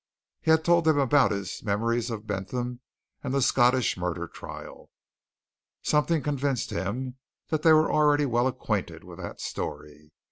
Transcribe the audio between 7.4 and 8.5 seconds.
that they were already well